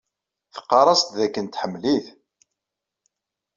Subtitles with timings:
[0.55, 2.05] Tqarr-as-d dakken tḥemmel-it.